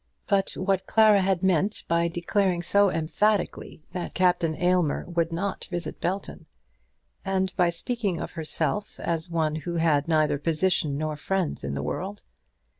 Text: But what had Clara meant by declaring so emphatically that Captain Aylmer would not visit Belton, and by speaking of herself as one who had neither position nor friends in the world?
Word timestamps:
But 0.25 0.53
what 0.53 0.79
had 0.81 0.87
Clara 0.87 1.37
meant 1.43 1.83
by 1.87 2.07
declaring 2.07 2.63
so 2.63 2.89
emphatically 2.89 3.83
that 3.91 4.15
Captain 4.15 4.55
Aylmer 4.55 5.05
would 5.07 5.31
not 5.31 5.65
visit 5.65 6.01
Belton, 6.01 6.47
and 7.23 7.55
by 7.55 7.69
speaking 7.69 8.19
of 8.19 8.31
herself 8.31 8.99
as 8.99 9.29
one 9.29 9.57
who 9.57 9.75
had 9.75 10.07
neither 10.07 10.39
position 10.39 10.97
nor 10.97 11.15
friends 11.15 11.63
in 11.63 11.75
the 11.75 11.83
world? 11.83 12.23